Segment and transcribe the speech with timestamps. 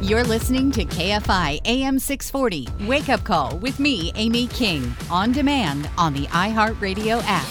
[0.00, 5.90] You're listening to KFI AM 640 Wake Up Call with me, Amy King, on demand
[5.98, 7.48] on the iHeartRadio app.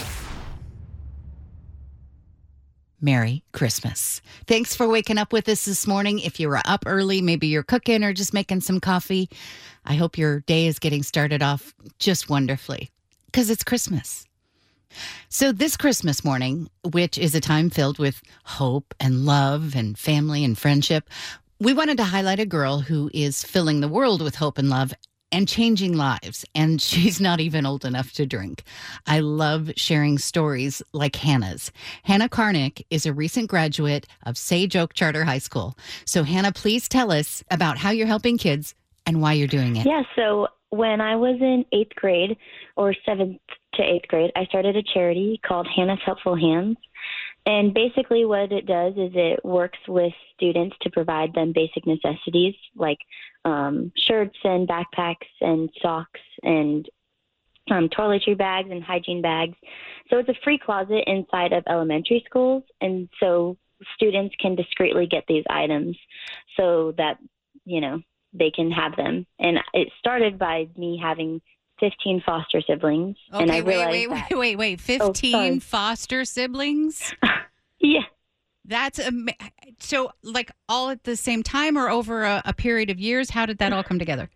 [3.00, 4.20] Merry Christmas.
[4.46, 6.18] Thanks for waking up with us this morning.
[6.18, 9.28] If you were up early, maybe you're cooking or just making some coffee,
[9.84, 12.90] I hope your day is getting started off just wonderfully
[13.26, 14.26] because it's Christmas.
[15.28, 20.44] So, this Christmas morning, which is a time filled with hope and love and family
[20.44, 21.10] and friendship,
[21.60, 24.94] we wanted to highlight a girl who is filling the world with hope and love
[25.32, 26.44] and changing lives.
[26.54, 28.62] And she's not even old enough to drink.
[29.06, 31.72] I love sharing stories like Hannah's.
[32.04, 35.76] Hannah Karnick is a recent graduate of Sage Oak Charter High School.
[36.04, 39.86] So, Hannah, please tell us about how you're helping kids and why you're doing it.
[39.86, 42.36] Yeah, so when I was in eighth grade
[42.76, 43.40] or seventh
[43.74, 46.76] to eighth grade, I started a charity called Hannah's Helpful Hands.
[47.48, 52.54] And basically, what it does is it works with students to provide them basic necessities
[52.76, 52.98] like
[53.46, 56.86] um, shirts and backpacks and socks and
[57.70, 59.56] um, toiletry bags and hygiene bags.
[60.10, 62.64] So it's a free closet inside of elementary schools.
[62.82, 63.56] And so
[63.94, 65.96] students can discreetly get these items
[66.54, 67.16] so that,
[67.64, 68.02] you know,
[68.34, 69.26] they can have them.
[69.38, 71.40] And it started by me having
[71.80, 73.16] 15 foster siblings.
[73.32, 75.00] Okay, and I wait, realized wait, that, wait, wait, wait.
[75.00, 75.58] Oh, 15 sorry.
[75.60, 77.14] foster siblings?
[77.80, 78.00] yeah.
[78.64, 79.32] That's ama-
[79.78, 83.30] so like all at the same time or over a, a period of years.
[83.30, 84.28] How did that all come together?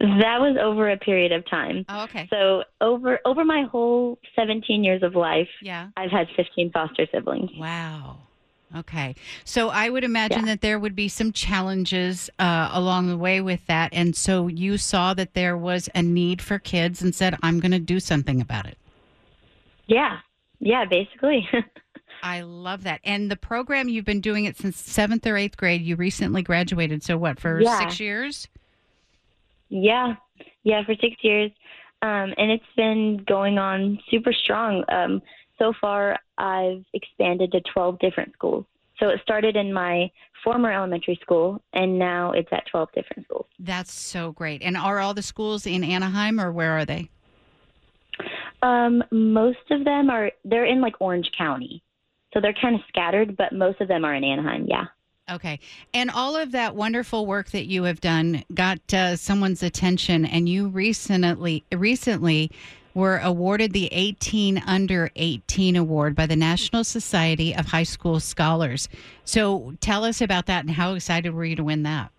[0.00, 1.84] That was over a period of time.
[1.88, 2.26] Oh, okay.
[2.30, 5.88] So over over my whole 17 years of life, Yeah.
[5.96, 7.50] I've had 15 foster siblings.
[7.56, 8.16] Wow.
[8.76, 9.14] Okay.
[9.44, 10.52] So I would imagine Yeah.
[10.54, 13.90] that there would be some challenges uh, along the way with that.
[13.92, 17.72] And so you saw that there was a need for kids and said, I'm going
[17.72, 18.78] to do something about it.
[19.86, 20.18] Yeah.
[20.60, 21.48] Yeah, basically.
[22.22, 23.00] I love that.
[23.04, 25.82] And the program, you've been doing it since seventh or eighth grade.
[25.82, 27.02] You recently graduated.
[27.02, 27.78] So what, for Yeah.
[27.80, 28.48] six years?
[29.68, 30.14] yeah.
[30.64, 31.50] Yeah, for 6 years.
[32.02, 34.84] Um and it's been going on super strong.
[34.88, 35.22] Um
[35.62, 38.64] so far I've expanded to 12 different schools.
[38.98, 40.10] So it started in my
[40.44, 43.46] former elementary school and now it's at 12 different schools.
[43.58, 44.62] That's so great.
[44.62, 47.10] And are all the schools in Anaheim or where are they?
[48.62, 51.82] Um, most of them are they're in like Orange County,
[52.32, 54.66] so they're kind of scattered, but most of them are in Anaheim.
[54.68, 54.84] Yeah.
[55.30, 55.58] Okay.
[55.92, 60.48] And all of that wonderful work that you have done got uh, someone's attention and
[60.48, 62.52] you recently recently
[62.94, 68.88] were awarded the 18 under 18 award by the National Society of High School Scholars.
[69.24, 72.10] So tell us about that and how excited were you to win that?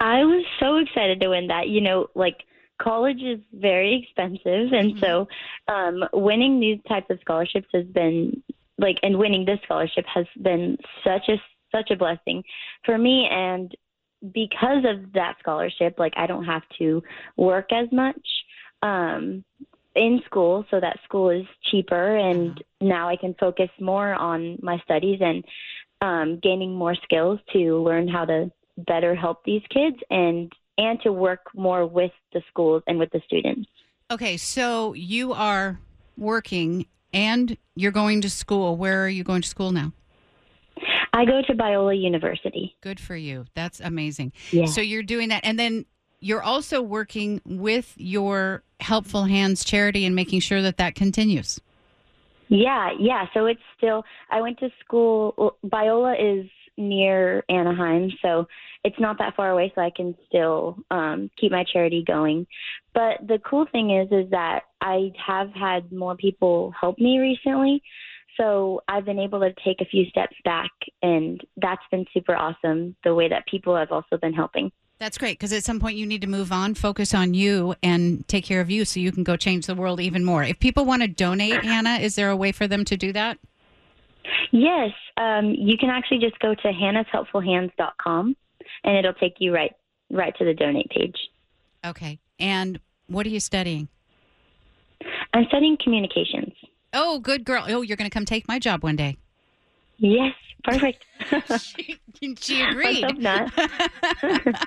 [0.00, 1.68] I was so excited to win that.
[1.68, 2.38] You know, like
[2.80, 5.28] college is very expensive, and so
[5.68, 8.42] um, winning these types of scholarships has been
[8.78, 11.36] like, and winning this scholarship has been such a
[11.70, 12.42] such a blessing
[12.84, 13.28] for me.
[13.30, 13.74] And
[14.32, 17.02] because of that scholarship, like I don't have to
[17.36, 18.20] work as much
[18.82, 19.44] um,
[19.94, 24.78] in school, so that school is cheaper, and now I can focus more on my
[24.84, 25.44] studies and
[26.00, 28.50] um, gaining more skills to learn how to
[28.86, 33.20] better help these kids and and to work more with the schools and with the
[33.26, 33.68] students.
[34.10, 35.78] Okay, so you are
[36.16, 38.76] working and you're going to school.
[38.76, 39.92] Where are you going to school now?
[41.12, 42.76] I go to Biola University.
[42.80, 43.44] Good for you.
[43.54, 44.32] That's amazing.
[44.52, 44.66] Yeah.
[44.66, 45.44] So you're doing that.
[45.44, 45.84] And then
[46.20, 51.60] you're also working with your Helpful Hands charity and making sure that that continues.
[52.48, 53.26] Yeah, yeah.
[53.32, 54.04] So it's still.
[54.30, 55.56] I went to school.
[55.64, 58.46] Biola is near Anaheim, so
[58.82, 59.72] it's not that far away.
[59.74, 62.46] So I can still um, keep my charity going.
[62.92, 67.82] But the cool thing is, is that I have had more people help me recently.
[68.36, 70.70] So I've been able to take a few steps back,
[71.02, 72.96] and that's been super awesome.
[73.04, 74.72] The way that people have also been helping.
[75.00, 78.28] That's great because at some point you need to move on, focus on you, and
[78.28, 80.44] take care of you so you can go change the world even more.
[80.44, 83.38] If people want to donate, Hannah, is there a way for them to do that?
[84.52, 88.36] Yes, um, you can actually just go to hannahshelpfulhands.com,
[88.84, 89.72] and it'll take you right
[90.10, 91.16] right to the donate page.
[91.84, 92.18] Okay.
[92.38, 93.88] And what are you studying?
[95.32, 96.52] I'm studying communications.
[96.92, 97.64] Oh, good girl.
[97.68, 99.16] Oh, you're going to come take my job one day.
[100.02, 100.32] Yes,
[100.64, 101.04] perfect.
[102.40, 103.04] she agreed.
[103.04, 103.52] hope not.
[104.22, 104.64] Hannah,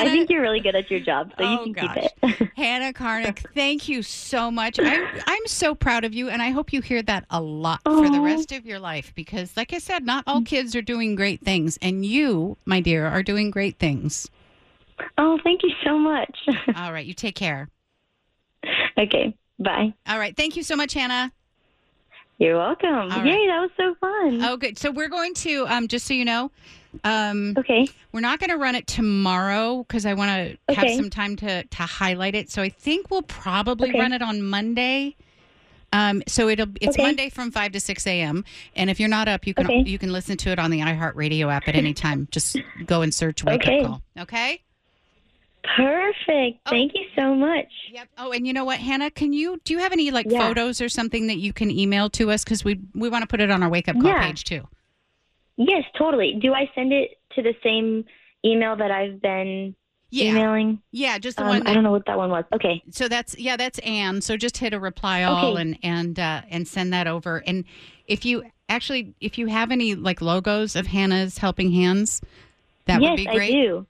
[0.00, 1.94] I think you're really good at your job, so you Oh, can gosh.
[2.20, 2.48] keep it.
[2.56, 4.80] Hannah Karnick, thank you so much.
[4.82, 8.10] I, I'm so proud of you, and I hope you hear that a lot for
[8.10, 11.40] the rest of your life because, like I said, not all kids are doing great
[11.40, 14.28] things, and you, my dear, are doing great things.
[15.18, 16.36] oh, thank you so much.
[16.74, 17.68] All right, you take care.
[18.98, 19.94] okay, bye.
[20.08, 21.32] All right, thank you so much, Hannah.
[22.38, 22.88] You're welcome.
[22.90, 23.26] All right.
[23.26, 24.42] Yay, that was so fun.
[24.42, 24.78] Oh, good.
[24.78, 26.50] So we're going to, um, just so you know,
[27.04, 27.88] um, Okay.
[28.12, 31.64] we're not going to run it tomorrow because I want to have some time to
[31.64, 32.50] to highlight it.
[32.50, 33.98] So I think we'll probably Okay.
[33.98, 35.16] run it on Monday.
[35.92, 37.02] Um, so it'll it's Okay.
[37.02, 38.44] Monday from five to six a.m.
[38.74, 39.82] And if you're not up, you can Okay.
[39.86, 42.28] you can listen to it on the iHeartRadio app at any time.
[42.30, 43.80] Just go and search Wake Okay.
[43.80, 44.02] Up Call.
[44.24, 44.62] Okay.
[45.74, 46.60] Perfect.
[46.66, 46.70] Oh.
[46.70, 47.66] Thank you so much.
[47.92, 48.08] Yep.
[48.18, 49.10] Oh, and you know what, Hannah?
[49.10, 50.38] Can you do you have any like Yeah.
[50.46, 53.40] photos or something that you can email to us because we we want to put
[53.40, 54.22] it on our Wake Up Call Yeah.
[54.26, 54.66] page too.
[55.56, 56.38] Yes, totally.
[56.40, 58.04] Do I send it to the same
[58.44, 59.74] email that I've been
[60.10, 60.30] Yeah.
[60.32, 60.80] emailing?
[60.92, 61.66] Yeah, just the Um, one.
[61.66, 62.44] I don't know what that one was.
[62.52, 62.82] Okay.
[62.90, 64.20] so that's yeah, that's Anne.
[64.20, 65.62] So just hit a reply all Okay.
[65.62, 67.42] and and uh, and send that over.
[67.46, 67.64] And
[68.06, 72.20] if you actually if you have any like logos of Hannah's Helping Hands,
[72.84, 73.50] that yes, would be great.
[73.54, 73.86] I do.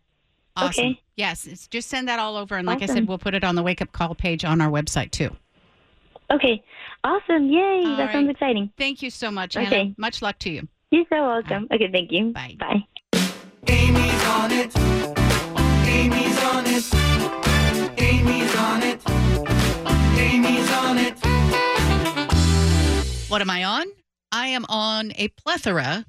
[0.56, 0.84] Awesome.
[0.86, 1.00] Okay.
[1.16, 2.56] Yes, it's, just send that all over.
[2.56, 4.70] And like I said, we'll put it on the Wake Up Call page on our
[4.70, 5.34] website too.
[6.30, 6.62] Okay.
[7.04, 7.48] Awesome.
[7.48, 7.82] Yay.
[7.86, 8.70] All that sounds exciting.
[8.76, 9.66] Thank you so much, Hannah.
[9.66, 9.94] Okay.
[9.96, 10.68] Much luck to you.
[10.90, 11.68] You're so welcome.
[11.72, 12.32] Okay, thank you.
[12.32, 12.56] Bye.
[12.58, 12.84] Bye.
[13.68, 14.76] Amy's on it.
[15.88, 16.94] Amy's on it.
[18.00, 19.00] Amy's on it.
[20.18, 21.18] Amy's on it.
[23.28, 23.86] What am I on?
[24.32, 26.04] I am on a plethora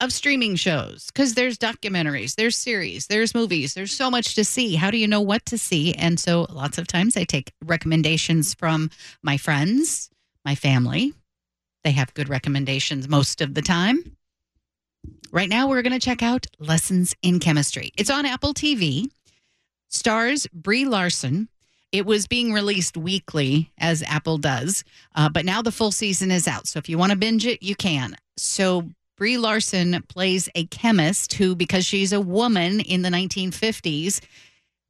[0.00, 4.74] of streaming shows because there's documentaries, there's series, there's movies, there's so much to see.
[4.76, 5.94] How do you know what to see?
[5.94, 8.90] And so lots of times I take recommendations from
[9.22, 10.10] my friends,
[10.44, 11.14] my family.
[11.84, 14.16] They have good recommendations most of the time.
[15.30, 17.92] Right now, we're going to check out Lessons in Chemistry.
[17.96, 19.10] It's on Apple TV.
[19.88, 21.48] Stars Brie Larson.
[21.92, 24.84] It was being released weekly, as Apple does,
[25.14, 26.66] uh, but now the full season is out.
[26.66, 28.14] So if you want to binge it, you can.
[28.36, 34.20] So Brie Larson plays a chemist who, because she's a woman in the 1950s,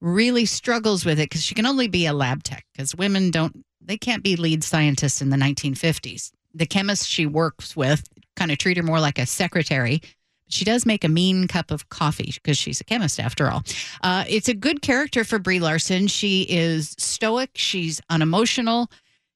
[0.03, 3.65] really struggles with it because she can only be a lab tech because women don't,
[3.81, 6.31] they can't be lead scientists in the 1950s.
[6.55, 10.03] The chemists she works with kind of treat her more like a secretary.
[10.49, 13.63] She does make a mean cup of coffee because she's a chemist after all.
[14.03, 16.07] Uh, it's a good character for Brie Larson.
[16.07, 18.91] She is stoic, she's unemotional,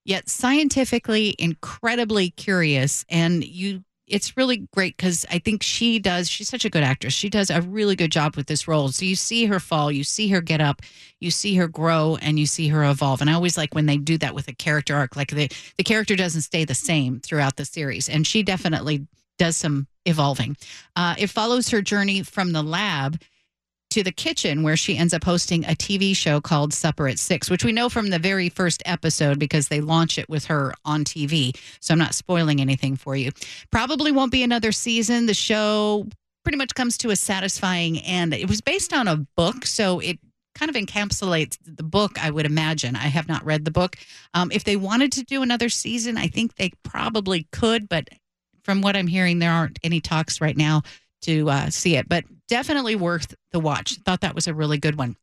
[0.04, 3.06] yet scientifically incredibly curious.
[3.08, 6.28] And you, it's really great because I think she does.
[6.28, 7.14] She's such a good actress.
[7.14, 8.88] She does a really good job with this role.
[8.88, 10.82] So you see her fall, you see her get up,
[11.18, 13.22] you see her grow, and you see her evolve.
[13.22, 15.16] And I always like when they do that with a character arc.
[15.16, 19.06] Like the the character doesn't stay the same throughout the series, and she definitely
[19.38, 20.56] does some evolving.
[20.94, 23.18] Uh, it follows her journey from the lab
[23.92, 27.50] to the kitchen where she ends up hosting a TV show called Supper at Six,
[27.50, 31.04] which we know from the very first episode because they launch it with her on
[31.04, 31.54] TV.
[31.80, 33.32] So I'm not spoiling anything for you.
[33.70, 35.26] Probably won't be another season.
[35.26, 36.06] The show
[36.42, 38.32] pretty much comes to a satisfying end.
[38.32, 40.18] It was based on a book, so it
[40.54, 42.96] kind of encapsulates the book, I would imagine.
[42.96, 43.96] I have not read the book.
[44.32, 48.08] Um, if they wanted to do another season, I think they probably could, but
[48.64, 50.82] from what I'm hearing, there aren't any talks right now
[51.22, 53.96] to uh, see it, but definitely worth the watch.
[54.04, 55.16] Thought that was a really good one.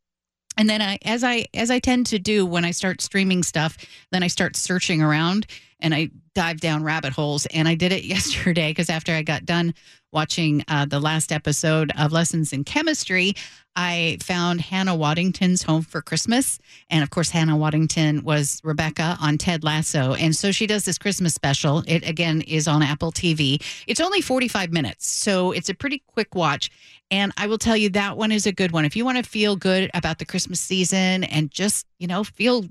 [0.58, 3.78] And then I, as I as I tend to do when I start streaming stuff,
[4.12, 5.46] then I start searching around
[5.80, 7.46] and I dive down rabbit holes.
[7.48, 9.74] And I did it yesterday because after I got done
[10.12, 13.34] watching uh, the last episode of Lessons in Chemistry,
[13.76, 16.60] I found Hannah Waddingham's Home for Christmas.
[16.90, 20.16] And of course, Hannah Waddingham was Rebecca on Ted Lasso.
[20.16, 21.84] And so she does this Christmas special.
[21.88, 23.64] It again is on Apple TV.
[23.88, 25.08] It's only 45 minutes.
[25.08, 26.72] So it's a pretty quick watch.
[27.12, 28.86] And I will tell you that one is a good one.
[28.86, 32.66] If you want to feel good about the Christmas season and just, you know, feel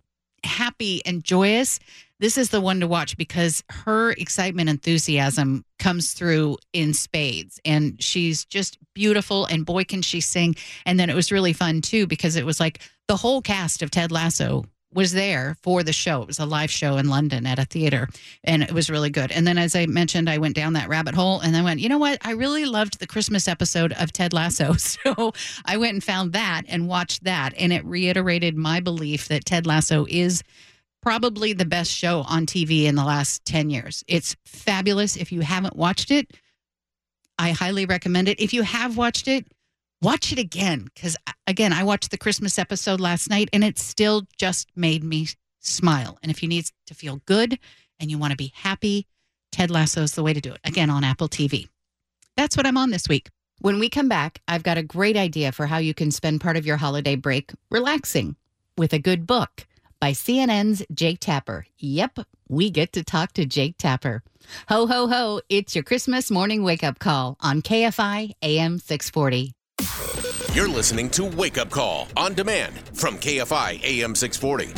[0.45, 1.81] happy and joyous,
[2.21, 7.61] this is the one to watch because her excitement, enthusiasm comes through in spades.
[7.65, 9.47] And she's just beautiful.
[9.47, 10.57] And boy, can she sing.
[10.85, 13.91] And then it was really fun too because it was like the whole cast of
[13.91, 16.23] Ted Lasso was there for the show.
[16.23, 18.09] It was a live show in London at a theater
[18.43, 19.31] and it was really good.
[19.31, 21.91] And then, as I mentioned, I went down that rabbit hole and I went, you
[21.91, 22.19] know what?
[22.27, 24.75] I really loved the Christmas episode of Ted Lasso.
[24.79, 25.33] So
[25.65, 27.53] I went and found that and watched that.
[27.59, 30.43] And it reiterated my belief that Ted Lasso is
[31.03, 34.05] probably the best show on TV in the last 10 years.
[34.09, 35.17] It's fabulous.
[35.17, 36.33] If you haven't watched it,
[37.39, 38.41] I highly recommend it.
[38.41, 39.47] If you have watched it,
[40.01, 43.81] watch it again because uh, again i watched the christmas episode last night and it
[43.81, 45.27] still just made me
[45.59, 47.59] smile and if you need to feel good
[47.99, 49.09] and you want to be happy
[49.51, 51.67] ted lasso is the way to do it again on apple tv
[52.37, 53.29] that's what i'm on this week
[53.61, 56.57] When we come back, I've got a great idea for how you can spend part
[56.57, 58.37] of your holiday break relaxing
[58.77, 59.67] with a good book
[60.01, 61.67] by CNN's Jake Tapper.
[61.79, 64.23] Yep, we get to talk to Jake Tapper.
[64.69, 69.53] Ho, ho, ho, it's your Christmas morning wake up call on KFI AM 640.
[70.55, 74.73] You're listening to Wake Up Call on demand from KFI AM 640.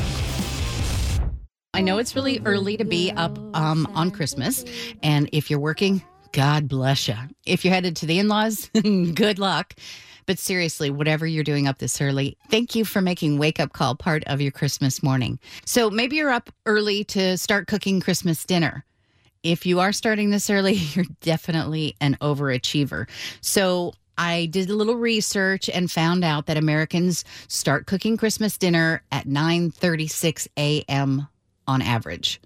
[1.72, 4.64] I know it's really early to be up um, on Christmas,
[5.02, 7.14] and if you're working, God bless you.
[7.46, 9.74] If you're headed to the in laws, good luck.
[10.30, 13.96] But seriously, whatever you're doing up this early, thank you for making Wake Up Call
[13.96, 15.40] part of your Christmas morning.
[15.64, 18.84] So maybe you're up early to start cooking Christmas dinner.
[19.42, 23.08] If you are starting this early, you're definitely an overachiever.
[23.40, 29.02] So I did a little research and found out that Americans start cooking Christmas dinner
[29.10, 31.26] at 9:36 a.m.
[31.66, 32.40] on average.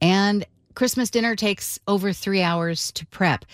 [0.00, 3.44] And Christmas dinner takes over 3 hours to prep.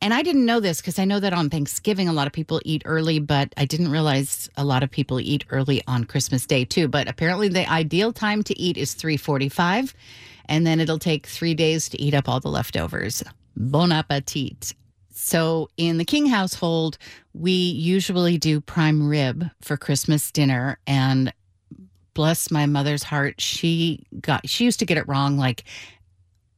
[0.00, 2.60] And I didn't know this because I know that on Thanksgiving a lot of people
[2.64, 6.64] eat early, but I didn't realize a lot of people eat early on Christmas Day
[6.64, 6.86] too.
[6.86, 9.94] But apparently the ideal time to eat is 3:45
[10.48, 13.22] and then it'll take 3 days to eat up all the leftovers.
[13.56, 14.74] Bon appetit.
[15.10, 16.98] So in the King household,
[17.32, 21.32] we usually do prime rib for Christmas dinner and
[22.16, 25.64] bless my mother's heart, she got she used to get it wrong like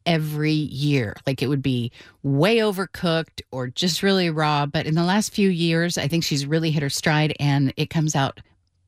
[0.08, 1.14] every year.
[1.26, 4.64] Like it would be way overcooked or just really raw.
[4.66, 7.90] But in the last few years, I think she's really hit her stride and it
[7.90, 8.40] comes out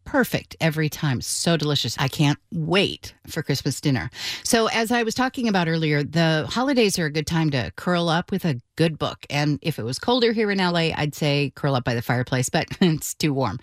[0.07, 1.21] perfect every time.
[1.21, 1.95] So delicious.
[1.99, 4.11] I can't wait for Christmas dinner.
[4.43, 8.09] So, as I was talking about earlier, the holidays are a good time to curl
[8.09, 9.25] up with a good book.
[9.29, 12.49] And if it was colder here in LA, I'd say curl up by the fireplace,
[12.49, 13.61] but it's too warm.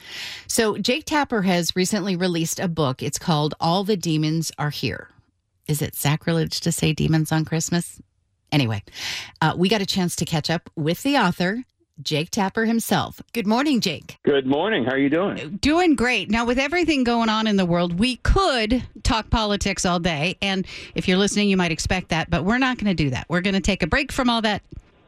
[0.48, 3.02] So, Jake Tapper has recently released a book.
[3.02, 5.10] It's called All the Demons Are Here.
[5.68, 8.02] Is it sacrilege to say demons on Christmas?
[8.52, 8.82] Anyway,
[9.42, 11.64] uh, we got a chance to catch up with the author,
[12.02, 13.22] Jake Tapper himself.
[13.34, 14.18] Good morning, Jake.
[14.24, 14.86] Good morning.
[14.86, 15.58] How are you doing?
[15.62, 16.32] Doing great.
[16.32, 20.38] Now, with everything going on in the world, we could talk politics all day.
[20.42, 23.26] And if you're listening, you might expect that, but we're not going to do that.
[23.28, 24.62] We're going to take a break from all that.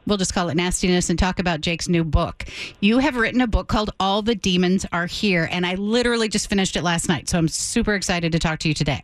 [0.06, 2.44] We'll just call it nastiness and talk about Jake's new book.
[2.80, 6.50] You have written a book called All the Demons Are Here, and I literally just
[6.50, 7.28] finished it last night.
[7.28, 9.02] So I'm super excited to talk to you today.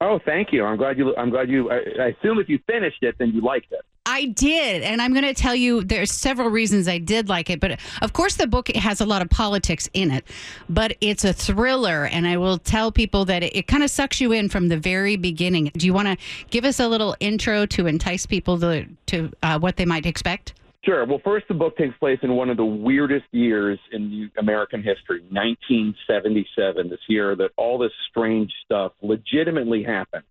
[0.00, 0.64] Oh, thank you.
[0.64, 1.14] I'm glad you.
[1.16, 1.70] I'm glad you.
[1.70, 3.80] I, I assume if you finished it, then you liked it.
[4.06, 7.60] I did, and I'm going to tell you there's several reasons I did like it,
[7.60, 10.24] but of course the book has a lot of politics in it,
[10.66, 14.18] but it's a thriller, and I will tell people that it, it kind of sucks
[14.18, 15.70] you in from the very beginning.
[15.76, 16.16] Do you want to
[16.48, 20.54] give us a little intro to entice people to to uh, what they might expect?
[20.88, 21.04] Sure.
[21.04, 25.20] Well, first, the book takes place in one of the weirdest years in American history,
[25.30, 26.88] 1977.
[26.88, 30.24] This year that all this strange stuff legitimately happens.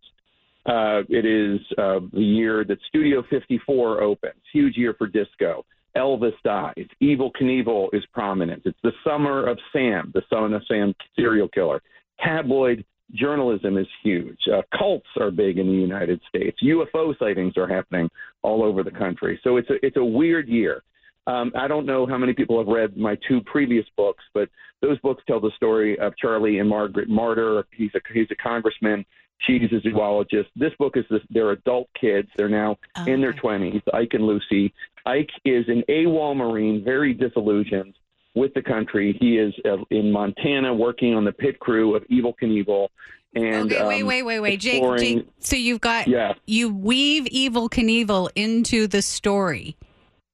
[0.66, 4.34] Uh, it is uh, the year that Studio 54 opens.
[4.52, 5.64] Huge year for disco.
[5.96, 6.88] Elvis dies.
[7.04, 8.64] Evel Knievel is prominent.
[8.66, 11.84] It's the summer of Sam, the son of Sam serial killer.
[12.20, 12.84] Tabloid
[13.14, 14.40] journalism is huge.
[14.52, 16.58] Uh, cults are big in the United States.
[16.64, 18.10] UFO sightings are happening
[18.42, 19.40] all over the country.
[19.44, 20.84] So it's a it's a weird year.
[21.26, 24.50] Um, I don't know how many people have read my two previous books, but
[24.82, 27.64] those books tell the story of Charlie and Margaret Marder.
[27.72, 29.06] He's a he's a congressman.
[29.40, 30.50] She's a zoologist.
[30.56, 32.28] This book is this, they're adult kids.
[32.38, 33.82] They're now Oh, in their twenties.
[33.94, 34.74] Ike and Lucy.
[35.06, 37.94] Ike is an AWOL Marine, very disillusioned
[38.38, 39.18] with the country.
[39.20, 42.88] He is uh, in Montana working on the pit crew of Evel Knievel.
[43.36, 45.28] And okay, wait, um, wait, wait, wait, Jake, Jake.
[45.40, 46.34] So you've got Yeah.
[46.46, 49.76] you weave Evel Knievel into the story.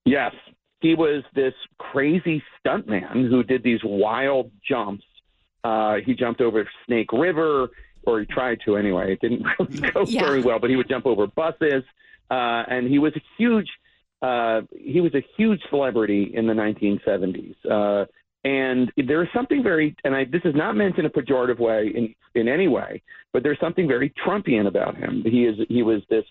[0.06, 0.34] Yes,
[0.82, 5.04] he was this crazy stuntman who did these wild jumps.
[5.64, 7.70] Uh, he jumped over Snake River,
[8.04, 9.14] or he tried to anyway.
[9.14, 10.26] It didn't really go Yeah.
[10.26, 11.84] very well, but he would jump over buses,
[12.30, 13.70] uh, and he was a huge.
[14.24, 17.56] Uh, he was a huge celebrity in the 1970s.
[17.70, 18.06] Uh,
[18.46, 22.16] and there's something very, and I, this is not meant in a pejorative way in,
[22.34, 23.04] in any way,
[23.34, 25.24] but there's something very Trumpian about him.
[25.26, 26.24] He is, he was this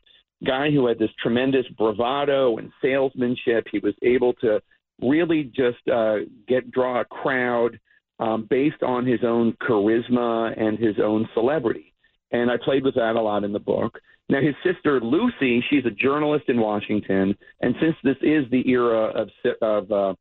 [0.46, 3.66] guy who had this tremendous bravado and salesmanship.
[3.70, 4.60] He was able to
[5.02, 6.16] really just uh,
[6.48, 7.78] get draw a crowd
[8.18, 11.92] um, based on his own charisma and his own celebrity.
[12.30, 13.98] And I played with that a lot in the book.
[14.28, 19.10] Now, his sister Lucy, she's a journalist in Washington, and since this is the era
[19.10, 19.28] of
[19.60, 20.14] of uh,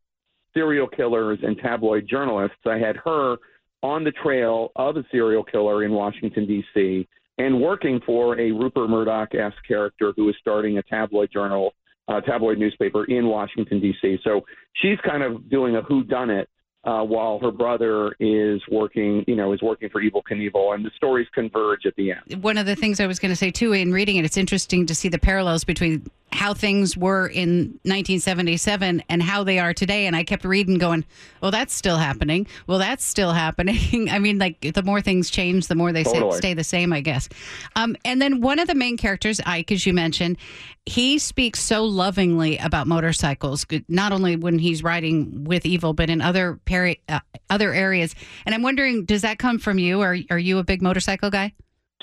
[0.53, 3.38] serial killers and tabloid journalists, I had her
[3.84, 7.08] on the trail of a serial killer in Washington D.C.
[7.38, 11.74] and working for a Rupert Murdoch-esque character who is starting a tabloid journal,
[12.08, 14.17] uh, tabloid newspaper in Washington D.C.
[14.24, 14.41] So
[14.74, 16.50] she's kind of doing a who done it
[16.83, 20.91] uh, while her brother is working, you know, is working for Evel Knievel, and the
[20.95, 22.43] stories converge at the end.
[22.43, 24.85] one of the things I was going to say too in reading it, it's interesting
[24.88, 30.05] to see the parallels between how things were in 1977 and how they are today.
[30.05, 31.03] And I kept reading, going,
[31.41, 32.47] well, that's still happening.
[32.67, 34.09] Well, that's still happening.
[34.09, 36.38] I mean, like the more things change, the more they stay- Totally.
[36.38, 37.27] stay the same, I guess.
[37.75, 40.38] Um, and then one of the main characters, Ike, as you mentioned,
[40.85, 46.21] he speaks so lovingly about motorcycles, not only when he's riding with Evel, but in
[46.21, 47.19] other peri- uh,
[47.50, 48.15] other areas.
[48.45, 50.01] And I'm wondering, does that come from you?
[50.01, 51.53] Are, are you a big motorcycle guy?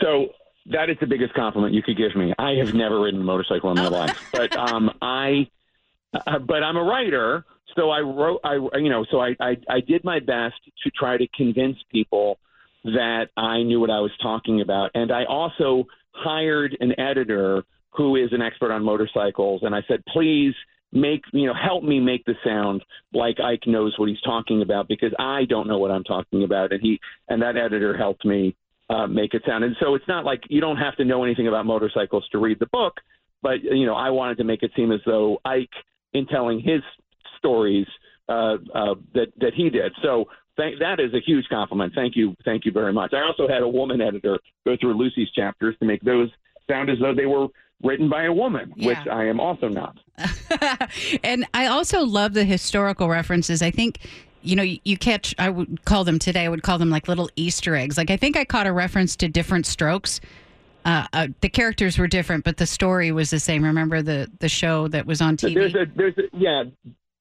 [0.01, 0.29] So
[0.71, 2.33] that is the biggest compliment you could give me.
[2.39, 5.49] I have never ridden a motorcycle in my life, but um, I,
[6.15, 7.45] uh, but I'm a writer,
[7.77, 8.41] so I wrote.
[8.45, 12.39] I you know, so I, I I did my best to try to convince people
[12.85, 18.17] that I knew what I was talking about, and I also hired an editor who
[18.17, 20.55] is an expert on motorcycles, and I said, please
[20.93, 22.83] make you know help me make the sound
[23.13, 26.73] like Ike knows what he's talking about because I don't know what I'm talking about,
[26.73, 28.55] and he and that editor helped me
[28.91, 29.65] uh, make it sound.
[29.65, 32.59] And so it's not like you don't have to know anything about motorcycles to read
[32.59, 32.95] the book,
[33.43, 35.71] but you know, I wanted to make it seem as though Ike,
[36.13, 36.81] in telling his
[37.39, 37.87] stories,
[38.29, 39.93] uh, uh, that that he did.
[40.03, 40.27] So
[40.57, 41.93] thank, that is a huge compliment.
[41.95, 43.13] Thank you, thank you very much.
[43.15, 46.31] I also had a woman editor go through Lucy's chapters to make those
[46.69, 47.49] sound as though they were
[47.83, 49.97] written by a woman, which I am also not.
[51.25, 53.63] and I also love the historical references.
[53.63, 53.99] I think,
[54.49, 57.07] you know, you, you catch, I would call them today, I would call them like
[57.07, 57.99] little Easter eggs.
[57.99, 60.21] Like, I think I caught a reference to different strokes.
[60.87, 63.63] Uh, uh, the characters were different, but the story was the same.
[63.63, 65.55] Remember the, the show that was on TV?
[65.55, 66.65] There's a there's a yeah.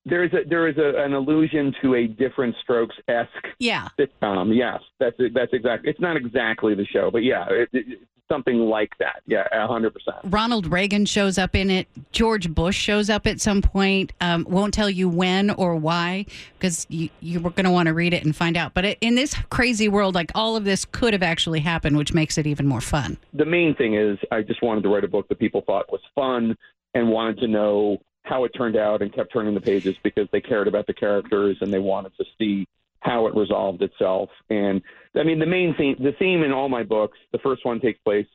[0.05, 3.29] There's a there is a, an allusion to a different strokes esque
[3.60, 3.89] yeah.
[4.00, 4.55] sitcom.
[4.55, 5.89] Yes, that's that's exactly.
[5.89, 9.22] It's not exactly the show, but yeah, it, it, something like that.
[9.25, 10.17] Yeah, a hundred percent.
[10.25, 11.88] Ronald Reagan shows up in it.
[12.12, 14.13] George Bush shows up at some point.
[14.22, 16.25] Um, won't tell you when or why
[16.57, 18.74] because you, you were going to want to read it and find out.
[18.74, 22.13] But it, in this crazy world, like all of this could have actually happened, which
[22.13, 23.17] makes it even more fun.
[23.34, 26.01] The main thing is, I just wanted to write a book that people thought was
[26.15, 26.55] fun
[26.93, 30.41] and wanted to know how it turned out, and kept turning the pages because they
[30.41, 32.67] cared about the characters and they wanted to see
[33.00, 34.29] how it resolved itself.
[34.50, 34.81] And
[35.19, 38.00] I mean, the main theme, the theme in all my books, the first one takes
[38.01, 38.27] place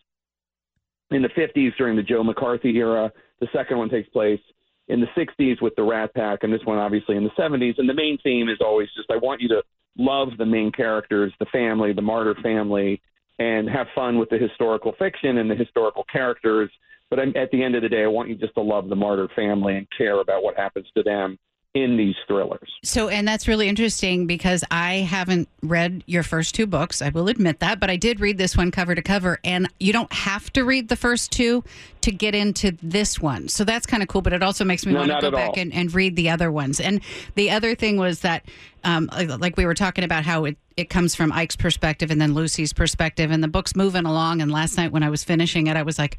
[1.10, 3.12] in the 50s during the Joe McCarthy era.
[3.40, 4.40] The second one takes place
[4.88, 7.78] in the 60s with the Rat Pack, and this one obviously in the 70s.
[7.78, 9.62] And the main theme is always just I want you to
[9.96, 13.00] love the main characters, the family, the Marder family,
[13.38, 16.70] and have fun with the historical fiction and the historical characters.
[17.10, 18.96] But I'm, at the end of the day, I want you just to love the
[18.96, 21.38] Marder family and care about what happens to them
[21.74, 22.70] in these thrillers.
[22.84, 27.00] So, and that's really interesting because I haven't read your first two books.
[27.00, 29.92] I will admit that, but I did read this one cover to cover, and you
[29.92, 31.64] don't have to read the first two
[32.02, 33.48] to get into this one.
[33.48, 35.56] So that's kind of cool, but it also makes me No, want to go back
[35.56, 36.78] and, and read the other ones.
[36.78, 37.00] And
[37.36, 38.44] the other thing was that,
[38.84, 42.20] um, like- like we were talking about how it, it comes from Ike's perspective and
[42.20, 44.42] then Lucy's perspective, and the book's moving along.
[44.42, 46.18] And last night when I was finishing it, I was like,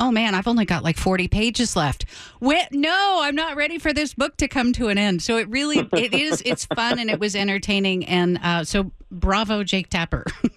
[0.00, 2.04] oh man, I've only got like 40 pages left.
[2.40, 5.22] Wait, no, I'm not ready for this book to come to an end.
[5.22, 8.04] So it really, it is, it's fun and it was entertaining.
[8.06, 10.24] And uh, so bravo, Jake Tapper.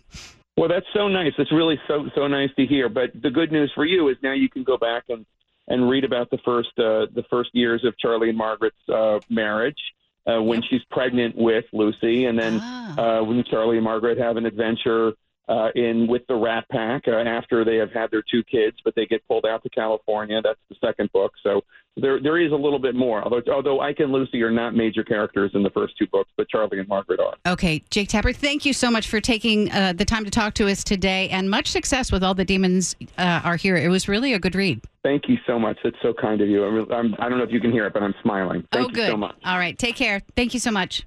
[0.58, 1.32] Well, that's so nice.
[1.39, 2.89] It's really so so nice to hear.
[2.89, 5.25] But the good news for you is now you can go back and
[5.69, 9.80] and read about the first uh, the first years of Charlie and Margaret's uh, marriage
[10.27, 13.19] uh, when she's pregnant with Lucy, and then Ah.
[13.19, 15.13] uh, when Charlie and Margaret have an adventure
[15.52, 18.96] uh, in with the Rat Pack uh, after they have had their two kids, but
[18.96, 20.42] they get pulled out to California.
[20.42, 21.34] That's the second book.
[21.44, 21.62] So
[21.98, 23.22] there there is a little bit more.
[23.22, 26.48] Although although Ike and Lucy are not major characters in the first two books, but
[26.48, 27.36] Charlie and Margaret are.
[27.46, 30.70] Okay, Jake Tapper, thank you so much for taking uh, the time to talk to
[30.70, 33.76] us today and much success with all the demons uh, are here.
[33.76, 34.80] It was really a good read.
[35.04, 35.78] Thank you so much.
[35.84, 36.64] That's so kind of you.
[36.64, 38.66] I'm, I'm, I don't know if you can hear it, but I'm smiling.
[38.72, 39.10] Thank oh, you good.
[39.10, 39.36] so much.
[39.44, 40.22] All right, take care.
[40.38, 41.06] Thank you so much.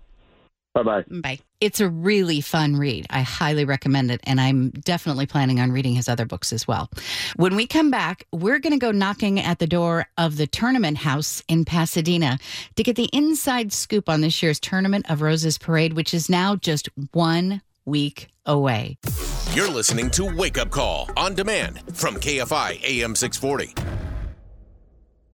[0.74, 1.38] Bye bye bye.
[1.64, 3.06] It's a really fun read.
[3.08, 4.20] I highly recommend it.
[4.24, 6.90] And I'm definitely planning on reading his other books as well.
[7.36, 10.98] When we come back, we're going to go knocking at the door of the tournament
[10.98, 12.38] house in Pasadena
[12.76, 16.54] to get the inside scoop on this year's Tournament of Roses parade, which is now
[16.54, 18.98] just one week away.
[19.54, 24.13] You're listening to Wake Up Call on demand from KFI AM 640.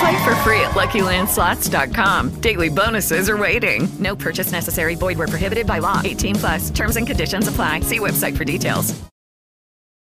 [0.00, 2.40] Play for free at LuckyLandSlots.com.
[2.40, 3.88] Daily bonuses are waiting.
[3.98, 4.94] No purchase necessary.
[4.94, 6.00] Void where prohibited by law.
[6.02, 6.70] 18 plus.
[6.70, 7.80] Terms and conditions apply.
[7.80, 8.98] See website for details.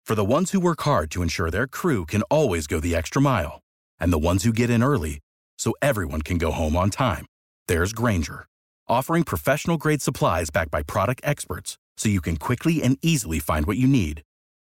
[0.07, 3.23] For the ones who work hard to ensure their crew can always go the extra
[3.23, 3.61] mile,
[3.99, 5.21] and the ones who get in early
[5.57, 7.25] so everyone can go home on time,
[7.69, 8.45] there's Grainger,
[8.87, 13.65] offering professional grade supplies backed by product experts so you can quickly and easily find
[13.65, 14.21] what you need.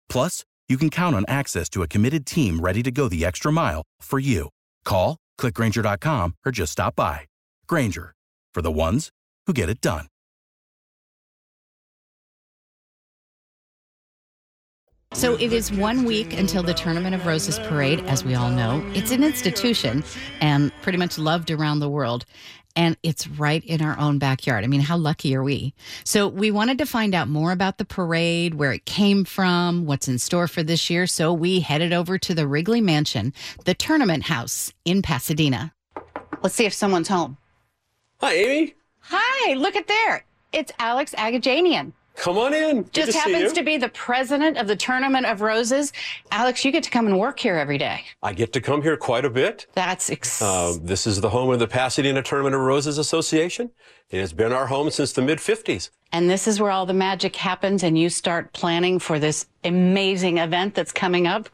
[0.08, 3.50] Plus, you can count on access to a committed team ready to go the extra
[3.50, 4.48] mile for you.
[4.84, 7.26] Call, clickgrainger.com, or just stop by.
[7.66, 8.14] Grainger,
[8.54, 9.10] for the ones
[9.46, 10.06] who get it done.
[15.14, 18.82] So it is one week until the Tournament of Roses parade, as we all know.
[18.94, 20.02] It's an institution
[20.40, 22.24] and pretty much loved around the world.
[22.74, 24.64] And it's right in our own backyard.
[24.64, 25.74] I mean, how lucky are we?
[26.04, 30.08] So, we wanted to find out more about the parade, where it came from, what's
[30.08, 31.06] in store for this year.
[31.06, 33.32] So, we headed over to the Wrigley Mansion,
[33.64, 35.72] the tournament house in Pasadena.
[36.42, 37.36] Let's see if someone's home.
[38.20, 38.74] Hi, Amy.
[39.00, 40.24] Hi, look at there.
[40.52, 41.92] It's Alex Aghajanian.
[42.16, 42.82] Come on in.
[42.82, 45.92] Good Just to happens to be the president of the Tournament of Roses.
[46.30, 48.04] Alex, you get to come and work here every day.
[48.22, 49.66] I get to come here quite a bit.
[49.74, 53.70] That's ex- Uh, this is the home of the Pasadena Tournament of Roses Association.
[54.10, 55.88] It has been our home since the mid 50s.
[56.12, 60.36] and this is where all the magic happens and you start planning for this amazing
[60.38, 61.48] event that's coming up.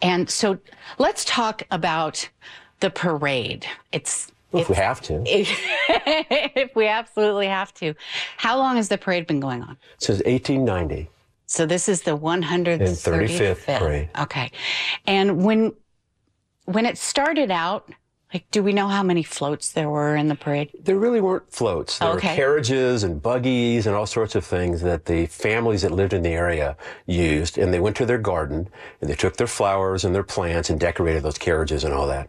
[0.00, 0.58] And so
[0.98, 2.26] let's talk about
[2.80, 3.66] the parade.
[3.92, 5.22] It's If we have to.
[5.26, 7.94] if we absolutely have to.
[8.38, 9.76] How long has the parade been going on?
[9.98, 11.10] Since 1890.
[11.46, 14.10] So this is the 135th parade.
[14.18, 14.50] Okay.
[15.06, 15.72] And when
[16.64, 17.90] when it started out,
[18.34, 20.70] like do we know how many floats there were in the parade?
[20.82, 21.98] There really weren't floats.
[21.98, 22.28] There Okay.
[22.28, 26.22] were carriages and buggies and all sorts of things that the families that lived in
[26.22, 27.56] the area used.
[27.56, 28.68] And they went to their garden
[29.00, 32.28] and they took their flowers and their plants and decorated those carriages and all that.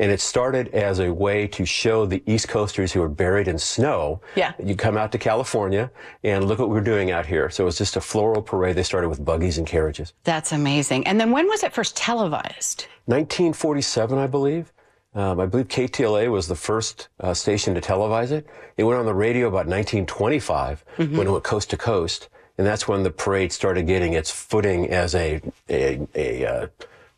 [0.00, 3.58] And it started as a way to show the East Coasters who were buried in
[3.58, 4.20] snow.
[4.36, 4.52] Yeah.
[4.62, 5.90] You come out to California
[6.22, 7.50] and look what we're doing out here.
[7.50, 8.76] So it was just a floral parade.
[8.76, 10.12] They started with buggies and carriages.
[10.24, 11.06] That's amazing.
[11.08, 12.86] And then when was it first televised?
[13.06, 14.72] 1947, I believe.
[15.14, 18.46] Um, I believe KTLA was the first uh, station to televise it.
[18.76, 21.16] It went on the radio about 1925 Mhm.
[21.16, 24.88] when it went coast to coast, and that's when the parade started getting its footing
[24.90, 26.66] as a a, a uh,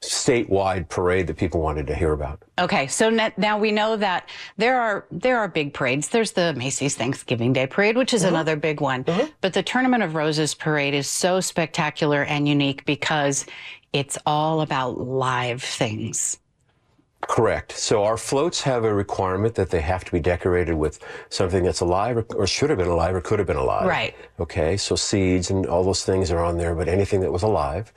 [0.02, 2.42] statewide parade that people wanted to hear about.
[2.58, 6.08] Okay, so now we know that there are there are big parades.
[6.08, 8.34] There's the Macy's Thanksgiving Day Parade, which is uh-huh.
[8.34, 9.04] another big one.
[9.06, 9.26] Uh-huh.
[9.40, 13.44] But the Tournament of Roses Parade is so spectacular and unique because
[13.92, 16.38] it's all about live things.
[17.22, 17.72] Correct.
[17.72, 21.80] So our floats have a requirement that they have to be decorated with something that's
[21.80, 23.86] alive or, or should have been alive or could have been alive.
[23.86, 24.16] Right.
[24.38, 24.78] Okay.
[24.78, 27.92] So seeds and all those things are on there, but anything that was alive.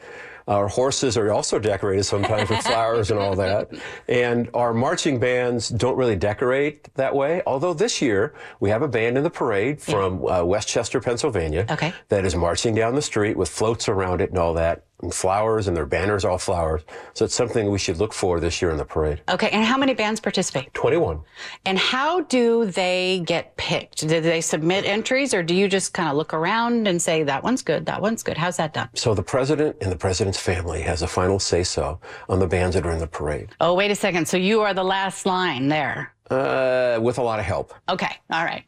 [0.48, 3.72] Our horses are also decorated sometimes with flowers and all that.
[4.08, 7.42] And our marching bands don't really decorate that way.
[7.46, 11.66] Although this year we have a band in the parade from uh, West Chester, Pennsylvania.
[11.70, 11.94] Okay.
[12.10, 15.68] That is marching down the street with floats around it and all that, and flowers,
[15.68, 16.82] and their banners are all flowers.
[17.14, 19.22] So it's something we should look for this year in the parade.
[19.30, 20.74] Okay, and how many bands participate?
[20.74, 21.20] 21.
[21.66, 24.08] And how do they get picked?
[24.08, 27.44] Do they submit entries or do you just kind of look around and say that
[27.44, 28.38] one's good, that one's good?
[28.38, 28.90] How's that done?
[28.96, 32.76] So the president and the president's family has a final say so on the bands
[32.76, 34.28] that are in the parade, Oh, wait a second.
[34.28, 36.14] So you are the last line there.
[36.32, 37.74] uh, with a lot of help.
[37.90, 38.64] Okay, all right.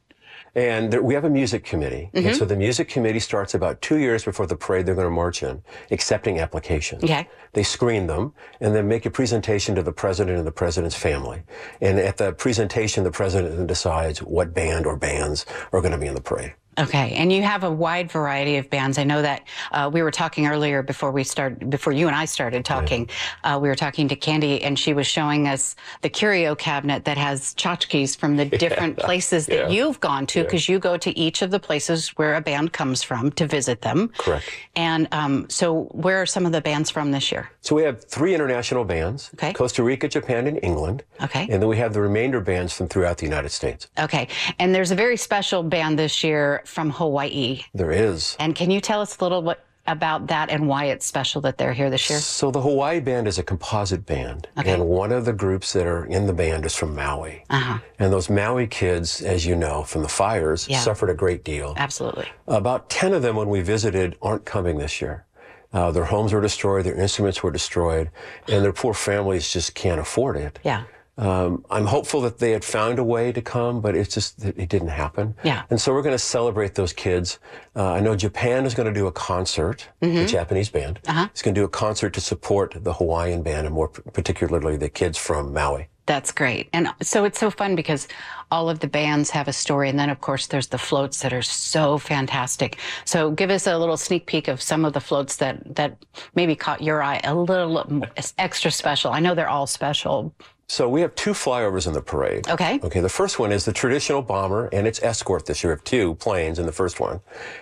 [0.55, 2.09] And there, we have a music committee.
[2.13, 2.27] Mhm.
[2.27, 5.11] And so the music committee starts about two years before the parade they're going to
[5.11, 7.03] march in, accepting applications.
[7.03, 7.27] Okay.
[7.53, 11.43] They screen them and then make a presentation to the president and the president's family.
[11.81, 15.97] And at the presentation, the president then decides what band or bands are going to
[15.97, 16.53] be in the parade.
[16.77, 18.97] Okay, and you have a wide variety of bands.
[18.97, 22.25] I know that uh, we were talking earlier before we started, before you and I
[22.25, 23.09] started talking.
[23.43, 27.17] Uh, we were talking to Candy, and she was showing us the curio cabinet that
[27.17, 30.43] has tchotchkes from the different Yeah, places that yeah, you've gone to, yeah.
[30.45, 33.81] because you go to each of the places where a band comes from to visit
[33.81, 34.09] them.
[34.17, 34.45] Correct.
[34.75, 37.49] And um, so, where are some of the bands from this year?
[37.61, 39.53] So we have three international bands Okay.
[39.53, 41.03] Costa Rica, Japan, and England.
[41.21, 41.43] Okay.
[41.49, 43.88] And then we have the remainder bands from throughout the United States.
[43.97, 44.27] Okay,
[44.59, 47.62] and there's a very special band this year from Hawaii.
[47.73, 48.36] There is.
[48.39, 51.58] And can you tell us a little what about that and why it's special that
[51.60, 52.17] they're here this year?
[52.19, 56.06] So the Hawaii band is a composite band, and one of the groups that are
[56.06, 57.43] in the band is from Maui.
[57.51, 57.78] Uh-huh.
[57.99, 60.80] And those Maui kids, as you know from the fires, Yeah.
[60.80, 61.75] suffered a great deal.
[61.78, 62.25] Absolutely.
[62.47, 65.25] About 10 of them, when we visited, aren't coming this year.
[65.71, 68.10] Uh, their homes were destroyed, their instruments were destroyed,
[68.47, 70.58] and their poor families just can't afford it.
[70.63, 70.84] Yeah.
[71.17, 74.58] Um, I'm hopeful that they had found a way to come, but it's just that
[74.58, 75.36] it didn't happen.
[75.43, 75.63] Yeah.
[75.69, 77.39] And so we're going to celebrate those kids.
[77.75, 80.15] Uh, I know Japan is going to do a concert, Mhm.
[80.15, 80.99] the Japanese band.
[81.08, 81.28] Uh-huh.
[81.32, 84.89] It's going to do a concert to support the Hawaiian band and more particularly the
[84.89, 85.88] kids from Maui.
[86.06, 86.69] That's great.
[86.71, 88.08] And so it's so fun because
[88.51, 89.89] all of the bands have a story.
[89.89, 92.78] And then, of course, there's the floats that are so fantastic.
[93.06, 95.97] So give us a little sneak peek of some of the floats that, that
[96.36, 98.04] maybe caught your eye a little
[98.38, 99.12] extra special.
[99.13, 100.32] I know they're all special,
[100.67, 102.47] So we have two flyovers in the parade.
[102.49, 102.80] Okay.
[102.84, 102.99] Okay.
[102.99, 105.73] The first one is the traditional bomber and its escort this year.
[105.73, 107.21] We have two planes in the first one.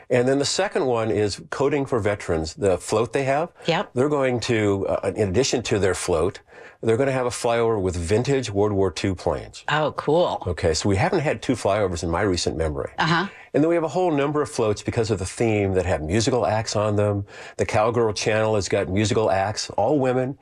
[0.09, 3.49] And then the second one is coding for veterans, the float they have.
[3.67, 3.91] Yep.
[3.93, 6.39] They're going to, uh, in addition to their float,
[6.81, 9.63] they're going to have a flyover with vintage World War II planes.
[9.69, 10.43] Oh, cool.
[10.47, 10.73] Okay.
[10.73, 12.91] So we haven't had two flyovers in my recent memory.
[12.97, 13.27] Uh huh.
[13.53, 16.01] And then we have a whole number of floats because of the theme that have
[16.01, 17.25] musical acts on them.
[17.57, 20.37] The Cowgirl Channel has got musical acts, all women,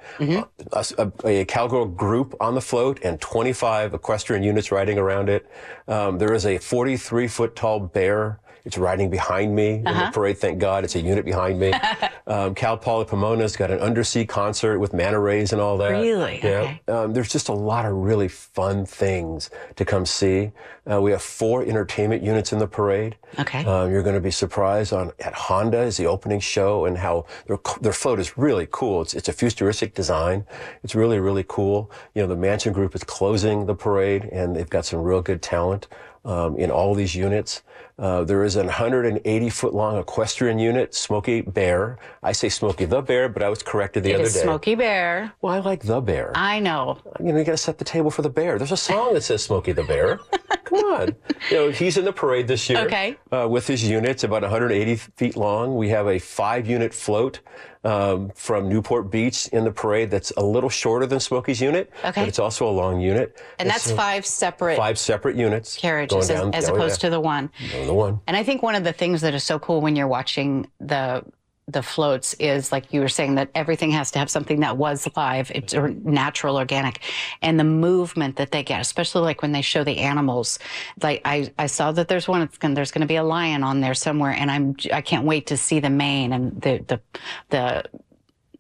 [0.74, 5.30] uh, a, a, a cowgirl group on the float, and 25 equestrian units riding around
[5.30, 5.50] it.
[5.88, 8.40] Um, there is a 43 foot tall bear.
[8.66, 10.06] It's riding behind me in Uh-huh.
[10.08, 10.38] the parade.
[10.38, 11.74] Thank God, it's a unit behind me.
[12.28, 15.90] um, Cal Poly Pomona's got an undersea concert with manta rays and all that.
[15.92, 16.40] Really?
[16.44, 16.76] Yeah.
[16.88, 20.52] Um, there's just a lot of really fun things to come see.
[20.92, 23.16] Uh, we have four entertainment units in the parade.
[23.40, 23.64] Okay.
[23.66, 27.26] Um, you're going to be surprised on at Honda is the opening show and how
[27.48, 29.02] their their float is really cool.
[29.04, 30.46] It's it's a futuristic design.
[30.84, 31.92] It's really really cool.
[32.16, 35.42] You know the Mansion Group is closing the parade and they've got some real good
[35.42, 35.88] talent
[36.26, 37.64] um, in all these units.
[38.00, 42.00] Uh, there is a 180 foot long equestrian unit, Smokey Bear.
[42.24, 44.42] I say Smokey the Bear, but I was corrected the It other is day.
[44.42, 45.34] Smokey Bear.
[45.42, 46.32] Well, I like the bear.
[46.36, 46.98] I know.
[47.20, 48.58] You know, you got to set the table for the bear.
[48.58, 50.20] There's a song that says Smokey the Bear.
[50.64, 51.16] Come on.
[51.50, 52.80] You know, he's in the parade this year.
[52.86, 53.18] Okay.
[53.32, 55.76] Uh, with his units, about 180 feet long.
[55.76, 57.42] We have a five unit float
[57.84, 61.92] um, from Newport Beach in the parade that's a little shorter than Smokey's unit.
[62.06, 62.22] Okay.
[62.22, 63.42] But it's also a long unit.
[63.60, 65.78] And It's, that's uh, five separate Five separate units.
[65.78, 67.08] carriages going as, down- as oh, opposed yeah.
[67.08, 67.50] to the one.
[67.86, 68.20] The one.
[68.28, 71.24] And I think one of the things that is so cool when you're watching the
[71.72, 75.08] the floats is like you were saying that everything has to have something that was
[75.16, 77.00] live, it's or natural, organic,
[77.42, 80.60] and the movement that they get, especially like when they show the animals.
[81.02, 82.50] Like I, I saw that there's one.
[82.60, 85.48] Gonna, there's going to be a lion on there somewhere, and I'm I can't wait
[85.48, 87.02] to see the mane and the the
[87.50, 87.84] the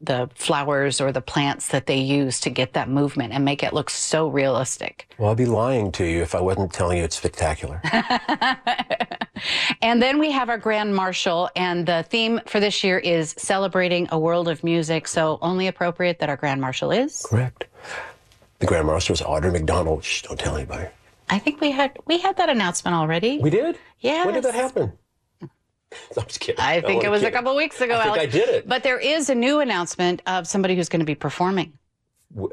[0.01, 3.73] the flowers or the plants that they use to get that movement and make it
[3.73, 5.07] look so realistic.
[5.17, 7.81] Well, I'd be lying to you if I wasn't telling you it's spectacular.
[9.81, 14.07] And then we have our Grand Marshal, and the theme for this year is celebrating
[14.11, 15.07] a world of music.
[15.07, 17.25] So only appropriate that our Grand Marshal is.
[17.27, 17.65] Correct.
[18.59, 20.03] The Grand Marshal is Audra McDonald.
[20.03, 20.87] Shh, don't tell anybody.
[21.29, 23.39] I think we had we had that announcement already.
[23.39, 23.77] We did?
[23.99, 24.25] Yeah.
[24.25, 24.91] When did that happen?
[26.17, 26.59] I'm just kidding.
[26.63, 27.95] I think wanna it was a couple weeks ago.
[27.97, 28.35] I think Alex.
[28.35, 28.67] I did it.
[28.67, 31.73] But there is a new announcement of somebody who's going to be performing.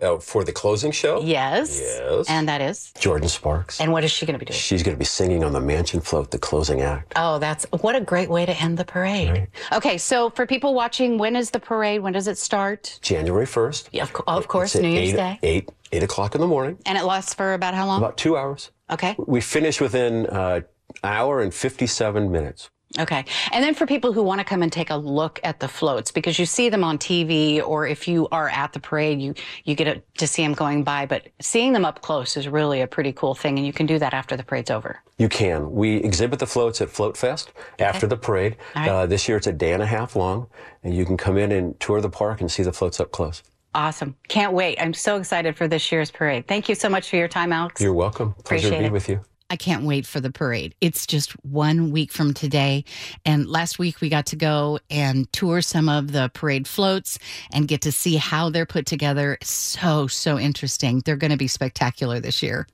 [0.03, 1.21] Uh, for the closing show?
[1.21, 1.79] Yes.
[1.81, 2.27] Yes.
[2.29, 2.93] And that is.
[2.99, 3.81] Jordin Sparks.
[3.81, 4.59] And what is she going to be doing?
[4.59, 7.13] She's going to be singing on the Mansion Float, the closing act.
[7.15, 9.47] Oh, that's what a great way to end the parade.
[9.71, 12.01] Okay, so for people watching, when is the parade?
[12.03, 12.99] When does it start?
[13.03, 13.91] January 1st.
[13.93, 15.39] Yeah, of, co- of course, New Year's eight, Day.
[15.45, 16.79] 8, 8 o'clock in the morning.
[16.85, 17.99] And it lasts for about how long?
[18.03, 18.73] About two hours.
[18.91, 19.15] Okay.
[19.17, 20.65] We finish within uh, an
[21.05, 22.71] hour and 57 minutes.
[22.99, 23.25] Okay.
[23.53, 26.11] And then for people who want to come and take a look at the floats,
[26.11, 29.75] because you see them on TV, or if you are at the parade, you, you
[29.75, 31.05] get to see them going by.
[31.05, 33.59] But seeing them up close is really a pretty cool thing.
[33.59, 35.03] And you can do that after the parade's over.
[35.19, 35.71] You can.
[35.73, 38.57] We exhibit the floats at Float Fest after the parade.
[38.75, 38.89] Right.
[38.89, 40.47] Uh, this year it's a day and a half long,
[40.83, 43.43] and you can come in and tour the park and see the floats up close.
[43.75, 44.17] Awesome.
[44.29, 44.81] Can't wait.
[44.81, 46.49] I'm so excited for this year's parade.
[46.49, 47.81] Thank you so much for your time, Alex.
[47.81, 48.33] You're welcome.
[48.33, 48.93] Pleasure Appreciate to be it.
[48.93, 49.21] with you.
[49.51, 50.75] I can't wait for the parade.
[50.81, 52.85] It's just one week from today.
[53.25, 57.19] And last week we got to go and tour some of the parade floats
[57.53, 59.39] and get to see how they're put together.
[59.43, 61.03] So, so interesting.
[61.05, 62.67] They're going to be spectacular this year.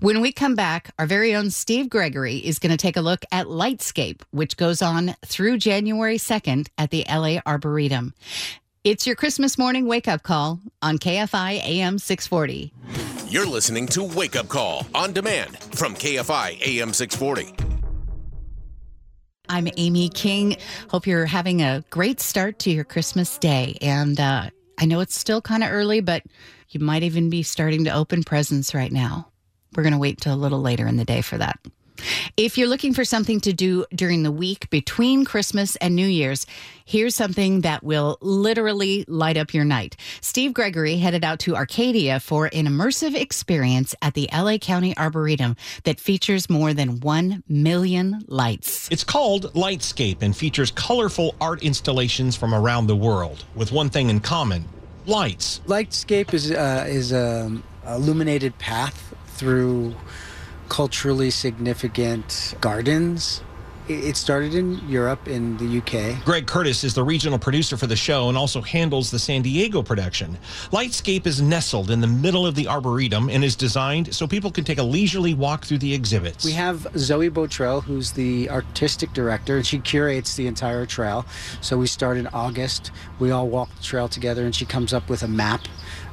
[0.00, 3.24] When we come back, our very own Steve Gregory is going to take a look
[3.32, 8.14] at Lightscape, which goes on through January 2nd at the LA Arboretum.
[8.84, 13.13] It's your Christmas morning wake up call on KFI AM 640.
[13.34, 17.52] You're listening to Wake Up Call on demand from KFI AM 640.
[19.48, 20.56] I'm Amy King.
[20.88, 23.76] Hope you're having a great start to your Christmas day.
[23.80, 26.22] And uh, I know it's still kind of early, but
[26.68, 29.32] you might even be starting to open presents right now.
[29.74, 31.58] We're going to wait till a little later in the day for that.
[32.36, 36.46] If you're looking for something to do during the week between Christmas and New Year's,
[36.84, 39.96] here's something that will literally light up your night.
[40.20, 45.56] Steve Gregory headed out to Arcadia for an immersive experience at the LA County Arboretum
[45.84, 48.88] that features more than 1 million lights.
[48.90, 54.10] It's called Lightscape and features colorful art installations from around the world, with one thing
[54.10, 54.64] in common
[55.06, 55.60] lights.
[55.66, 57.50] Lightscape is uh, is a
[57.86, 59.94] illuminated path through
[60.74, 63.40] culturally significant gardens
[63.88, 66.24] it it started in Europe, in the UK.
[66.24, 69.82] Greg Curtis is the regional producer for the show and also handles the San Diego
[69.82, 70.38] production.
[70.72, 74.64] Lightscape is nestled in the middle of the Arboretum and is designed so people can
[74.64, 76.44] take a leisurely walk through the exhibits.
[76.44, 81.26] We have Zoe Botrell, who's the artistic director, and she curates the entire trail.
[81.60, 82.90] So we start in August.
[83.18, 85.62] We all walk the trail together, and she comes up with a map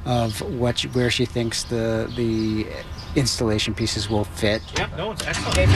[0.06, 2.66] of what she- where she thinks the the
[3.16, 4.62] installation pieces will fit.
[4.78, 5.70] Yep, no, it's excellent.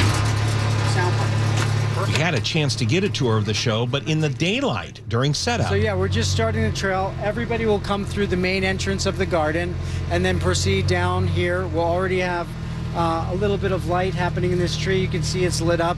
[1.95, 4.99] We had a chance to get a tour of the show, but in the daylight
[5.07, 5.69] during setup.
[5.69, 7.15] So yeah, we're just starting the trail.
[7.23, 9.73] Everybody will come through the main entrance of the garden
[10.11, 11.65] and then proceed down here.
[11.67, 12.49] We'll already have
[12.95, 14.99] uh, a little bit of light happening in this tree.
[14.99, 15.97] You can see it's lit up.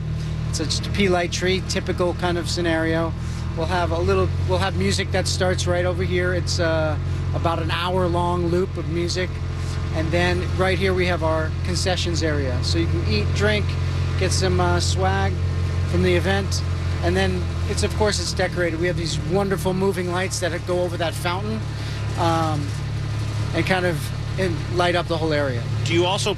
[0.50, 3.12] It's a pea light tree, typical kind of scenario.
[3.58, 4.30] We'll have a little.
[4.48, 6.36] We'll have music that starts right over here.
[6.36, 6.96] It's uh,
[7.34, 9.32] about an hour long loop of music,
[9.96, 13.66] and then right here we have our concessions area, so you can eat, drink,
[14.20, 15.34] get some uh, swag
[15.90, 16.64] from the event.
[17.04, 18.80] And then it's of course it's decorated.
[18.80, 21.60] We have these wonderful moving lights that go over that fountain
[22.20, 22.66] um,
[23.54, 24.00] and kind of
[24.40, 25.64] and light up the whole area.
[25.84, 26.36] Do you also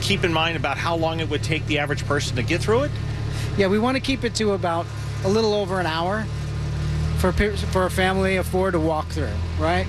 [0.00, 2.82] keep in mind about how long it would take the average person to get through
[2.82, 2.90] it?
[3.56, 4.86] yeah we want to keep it to about
[5.24, 6.24] a little over an hour
[7.18, 9.86] for for a family of four to walk through right?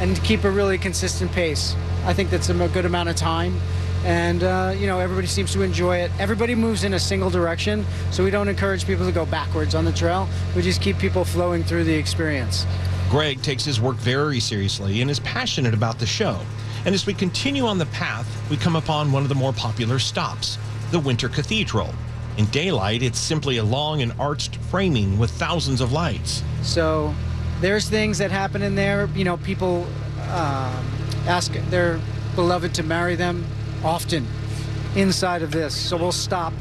[0.00, 1.76] And keep a really consistent pace.
[2.04, 3.60] I think that's a good amount of time
[4.04, 7.84] and uh, you know everybody seems to enjoy it everybody moves in a single direction
[8.10, 11.24] so we don't encourage people to go backwards on the trail we just keep people
[11.24, 12.66] flowing through the experience
[13.14, 16.40] Greg takes his work very seriously and is passionate about the show.
[16.84, 19.98] And as we continue on the path, we come upon one of the more popular
[19.98, 20.58] stops,
[20.90, 21.94] the Winter Cathedral.
[22.38, 26.42] In daylight, it's simply a long and arched framing with thousands of lights.
[26.62, 27.14] So
[27.60, 29.08] there's things that happen in there.
[29.14, 29.86] You know, people
[30.30, 30.84] um,
[31.26, 32.00] ask their
[32.34, 33.46] beloved to marry them
[33.84, 34.26] often
[34.96, 35.74] inside of this.
[35.74, 36.52] So we'll stop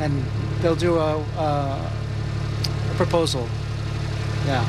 [0.00, 0.24] and
[0.60, 1.90] they'll do a, a
[2.96, 3.48] proposal.
[4.46, 4.66] Yeah.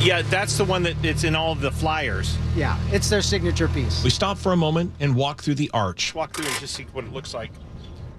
[0.00, 2.36] Yeah, that's the one that it's in all of the flyers.
[2.56, 2.78] Yeah.
[2.90, 4.02] It's their signature piece.
[4.02, 6.14] We stop for a moment and walk through the arch.
[6.14, 7.50] Walk through and just see what it looks like.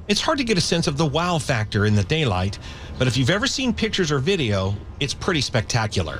[0.07, 2.59] It's hard to get a sense of the wow factor in the daylight,
[2.99, 6.19] but if you've ever seen pictures or video, it's pretty spectacular.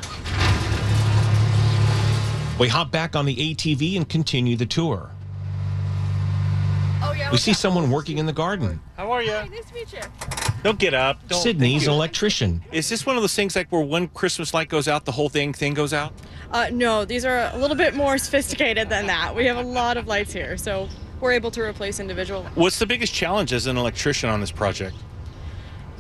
[2.60, 5.10] We hop back on the ATV and continue the tour.
[7.04, 7.32] Oh, yeah.
[7.32, 8.80] We see someone working in the garden.
[8.98, 9.32] How are you?
[9.32, 10.00] nice to meet you.
[10.64, 11.28] Don't get up.
[11.28, 12.64] Don't, Sydney's an electrician.
[12.72, 15.30] Is this one of those things like where one Christmas light goes out, the whole
[15.30, 16.14] thing thing goes out?
[16.52, 19.36] Uh, no, these are a little bit more sophisticated than that.
[19.36, 20.88] We have a lot of lights here, so
[21.20, 22.44] we're able to replace individual.
[22.56, 24.96] What's the biggest challenge as an electrician on this project?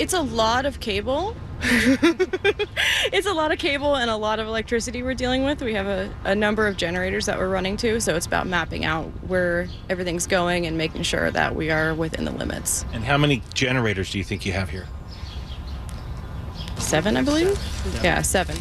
[0.01, 1.35] It's a lot of cable.
[1.61, 5.61] it's a lot of cable and a lot of electricity we're dealing with.
[5.61, 8.83] We have a, a number of generators that we're running to, so it's about mapping
[8.83, 12.83] out where everything's going and making sure that we are within the limits.
[12.93, 14.87] And how many generators do you think you have here?
[16.79, 17.59] Seven, I believe?
[18.03, 18.55] Yeah, seven.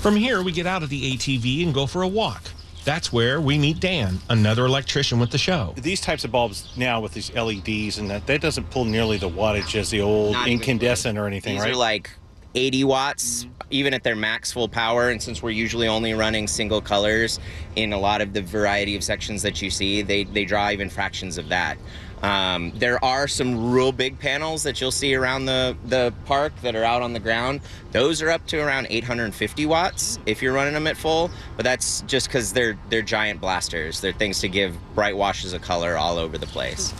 [0.00, 2.42] From here, we get out of the ATV and go for a walk.
[2.84, 5.74] That's where we meet Dan, another electrician with the show.
[5.76, 9.28] These types of bulbs now with these LEDs and that that doesn't pull nearly the
[9.28, 11.72] wattage as the old Not even incandescent or anything, These right?
[11.72, 12.10] are like
[12.54, 13.62] 80 watts, mm-hmm.
[13.70, 15.08] even at their max full power.
[15.08, 17.40] And since we're usually only running single colors
[17.76, 20.90] in a lot of the variety of sections that you see, they, they draw even
[20.90, 21.78] fractions of that.
[22.24, 26.74] Um, there are some real big panels that you'll see around the, the park that
[26.74, 27.60] are out on the ground.
[27.92, 32.00] Those are up to around 850 watts if you're running them at full, but that's
[32.02, 34.00] just because they're they're giant blasters.
[34.00, 36.94] They're things to give bright washes of color all over the place.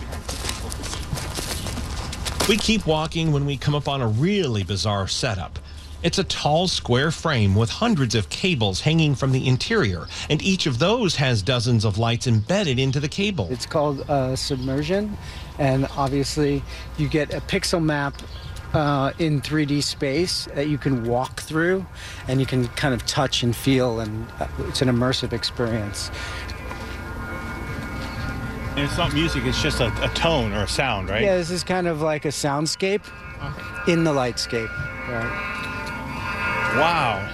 [2.47, 5.59] We keep walking when we come upon a really bizarre setup.
[6.05, 10.67] It's a tall square frame with hundreds of cables hanging from the interior, and each
[10.67, 13.49] of those has dozens of lights embedded into the cable.
[13.51, 15.17] It's called uh, Submergence,
[15.59, 16.63] and obviously
[16.99, 18.21] you get a pixel map
[18.75, 21.87] uh, in 3D space that you can walk through,
[22.29, 26.11] and you can kind of touch and feel, and uh, it's an immersive experience.
[28.73, 31.23] and it's not music, it's just a, a tone or a sound, right?
[31.23, 33.05] Yeah, this is kind of like a soundscape
[33.89, 34.69] in the lightscape.
[35.09, 35.71] Right.
[36.77, 37.31] Wow.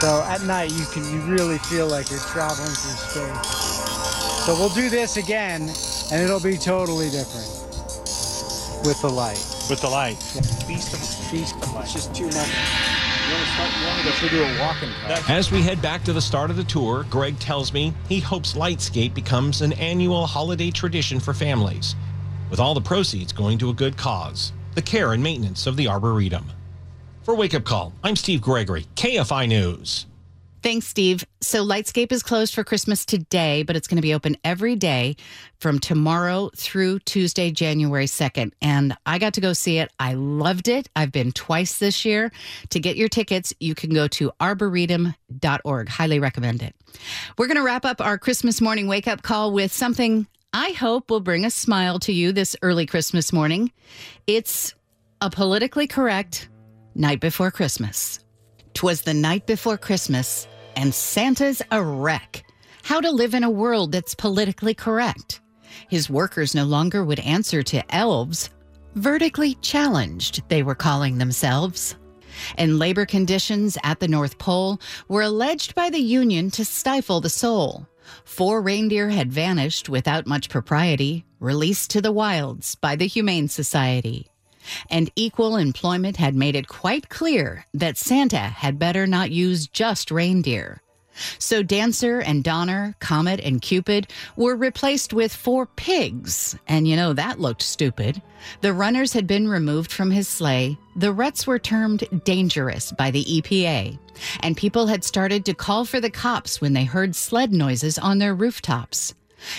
[0.00, 4.44] So at night you can you really feel like you're traveling through space.
[4.44, 5.62] So we'll do this again,
[6.12, 7.48] and it'll be totally different
[8.84, 9.42] with the light.
[9.70, 10.16] With the light.
[10.66, 11.84] Feast of feast of light.
[11.84, 12.34] It's just too much.
[12.36, 13.70] You want to start?
[13.80, 14.90] You want to go do a walking?
[15.28, 18.52] As we head back to the start of the tour, Greg tells me he hopes
[18.52, 21.96] Lightscape becomes an annual holiday tradition for families,
[22.50, 25.88] with all the proceeds going to a good cause the care and maintenance of the
[25.88, 26.46] Arboretum.
[27.24, 30.06] For Wake Up Call, I'm Steve Gregory, KFI News.
[30.62, 31.24] Thanks, Steve.
[31.40, 35.16] So, Lightscape is closed for Christmas today, but it's going to be open every day
[35.58, 38.52] from tomorrow through Tuesday, January 2nd.
[38.62, 39.90] And I got to go see it.
[39.98, 40.88] I loved it.
[40.94, 42.30] I've been twice this year.
[42.70, 45.88] To get your tickets, you can go to arboretum.org.
[45.88, 46.76] Highly recommend it.
[47.36, 51.10] We're going to wrap up our Christmas morning wake up call with something I hope
[51.10, 53.70] will bring a smile to you this early Christmas morning.
[54.26, 54.74] It's
[55.20, 56.48] a politically correct
[56.94, 58.20] night before Christmas.
[58.72, 62.44] 'Twas the night before Christmas, and Santa's a wreck.
[62.82, 65.42] How to live in a world that's politically correct.
[65.90, 68.48] His workers no longer would answer to elves.
[68.94, 71.94] Vertically challenged, they were calling themselves.
[72.56, 77.28] And labor conditions at the North Pole were alleged by the Union to stifle the
[77.28, 77.86] soul.
[78.24, 84.30] Four reindeer had vanished without much propriety, released to the wilds by the Humane Society
[84.90, 90.10] and equal employment had made it quite clear that Santa had better not use just
[90.10, 90.82] reindeer.
[91.38, 97.12] So Dancer and Donner, Comet and Cupid were replaced with four pigs, and you know
[97.12, 98.20] that looked stupid.
[98.60, 100.78] The runners had been removed from his sleigh.
[100.96, 103.98] The ruts were termed dangerous by the EPA,
[104.40, 108.18] and people had started to call for the cops when they heard sled noises on
[108.18, 109.14] their rooftops.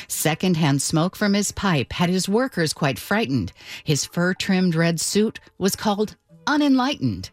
[0.07, 3.53] Secondhand smoke from his pipe had his workers quite frightened.
[3.83, 6.15] His fur trimmed red suit was called
[6.47, 7.29] unenlightened.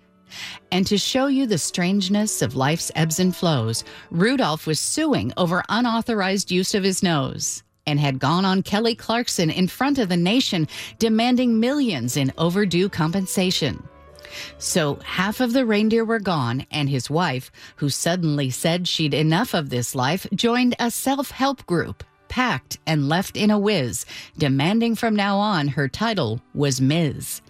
[0.71, 5.63] And to show you the strangeness of life's ebbs and flows, Rudolph was suing over
[5.69, 10.17] unauthorized use of his nose and had gone on Kelly Clarkson in front of the
[10.17, 10.67] nation,
[10.99, 13.83] demanding millions in overdue compensation.
[14.59, 19.55] So half of the reindeer were gone, and his wife, who suddenly said she'd enough
[19.55, 24.05] of this life, joined a self help group packed and left in a whiz,
[24.37, 27.41] demanding from now on her title was Ms.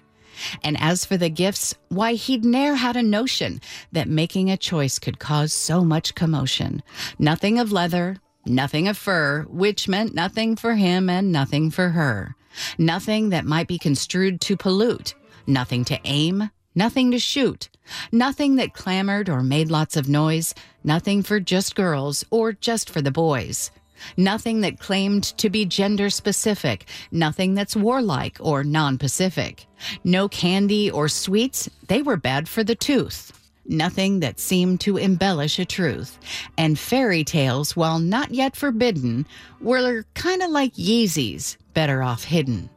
[0.63, 3.61] And as for the gifts, why, he'd ne'er had a notion
[3.93, 6.83] that making a choice could cause so much commotion.
[7.19, 12.37] Nothing of leather, nothing of fur, which meant nothing for him and nothing for her.
[12.79, 15.15] Nothing that might be construed to pollute,
[15.47, 17.69] nothing to aim, nothing to shoot,
[18.13, 23.03] nothing that clamored or made lots of noise, nothing for just girls or just for
[23.03, 23.71] the boys.
[24.17, 29.67] Nothing that claimed to be gender specific, nothing that's warlike or non Pacific.
[30.05, 33.33] No candy or sweets, they were bad for the tooth.
[33.69, 36.19] Nothing that seemed to embellish a truth.
[36.57, 39.27] And fairy tales, while not yet forbidden,
[39.61, 42.71] were kind of like Yeezys, better off hidden.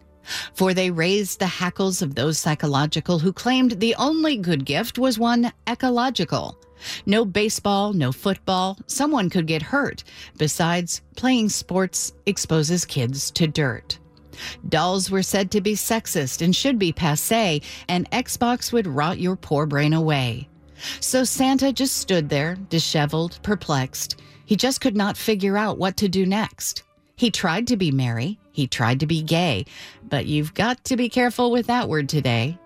[0.53, 5.19] For they raised the hackles of those psychological who claimed the only good gift was
[5.19, 6.57] one ecological.
[7.05, 8.77] No baseball, no football.
[8.87, 10.03] Someone could get hurt.
[10.37, 13.99] Besides, playing sports exposes kids to dirt.
[14.67, 19.35] Dolls were said to be sexist and should be passe, and Xbox would rot your
[19.35, 20.47] poor brain away.
[20.99, 24.21] So Santa just stood there, disheveled, perplexed.
[24.45, 26.83] He just could not figure out what to do next.
[27.15, 29.65] He tried to be merry, he tried to be gay,
[30.07, 32.57] but you've got to be careful with that word today.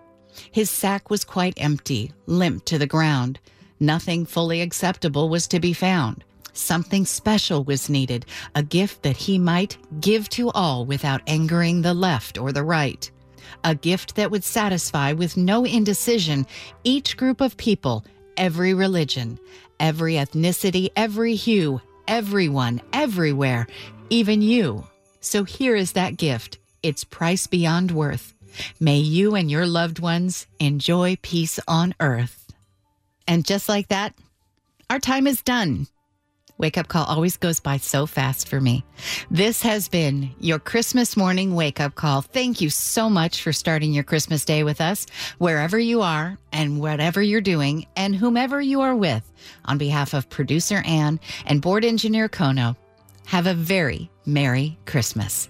[0.52, 3.40] His sack was quite empty, limp to the ground.
[3.80, 6.24] Nothing fully acceptable was to be found.
[6.52, 11.94] Something special was needed, a gift that he might give to all without angering the
[11.94, 13.10] left or the right.
[13.64, 16.46] A gift that would satisfy with no indecision
[16.84, 18.04] each group of people,
[18.36, 19.38] every religion,
[19.80, 23.66] every ethnicity, every hue, everyone, everywhere,
[24.10, 24.86] even you.
[25.20, 28.32] So here is that gift, its price beyond worth.
[28.78, 32.43] May you and your loved ones enjoy peace on earth.
[33.26, 34.14] And just like that,
[34.90, 35.86] our time is done.
[36.56, 38.84] Wake up call always goes by so fast for me.
[39.28, 42.22] This has been your Christmas morning wake up call.
[42.22, 45.06] Thank you so much for starting your Christmas day with us,
[45.38, 49.28] wherever you are and whatever you're doing, and whomever you are with.
[49.64, 52.76] On behalf of producer Ann and board engineer Kono,
[53.26, 55.48] have a very Merry Christmas.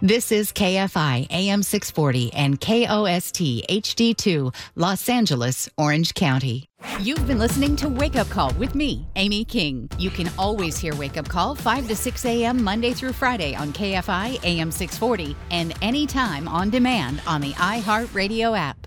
[0.00, 6.68] This is KFI AM 640 and KOST HD2, Los Angeles, Orange County.
[7.00, 9.90] You've been listening to Wake Up Call with me, Amy King.
[9.98, 12.62] You can always hear Wake Up Call 5 to 6 a.m.
[12.62, 18.86] Monday through Friday on KFI AM 640 and anytime on demand on the iHeartRadio app.